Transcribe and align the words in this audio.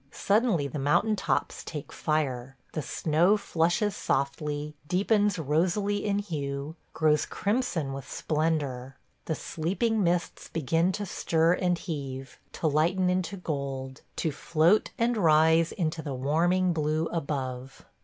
Suddenly 0.09 0.67
the 0.67 0.79
mountain 0.79 1.15
tops 1.15 1.63
take 1.63 1.93
fire; 1.93 2.57
the 2.73 2.81
snow 2.81 3.37
flushes 3.37 3.95
softly, 3.95 4.73
deepens 4.87 5.37
rosily 5.37 6.03
in 6.03 6.17
hue, 6.17 6.75
grows 6.91 7.23
crimson 7.27 7.93
with 7.93 8.09
splendor; 8.09 8.97
the 9.25 9.35
sleeping 9.35 10.03
mists 10.03 10.49
begin 10.49 10.91
to 10.93 11.05
stir 11.05 11.53
and 11.53 11.77
heave, 11.77 12.39
to 12.53 12.65
lighten 12.65 13.11
into 13.11 13.37
gold, 13.37 14.01
to 14.15 14.31
float 14.31 14.89
and 14.97 15.17
rise 15.17 15.71
into 15.71 16.01
the 16.01 16.15
warming 16.15 16.73
blue 16.73 17.05
above. 17.09 17.85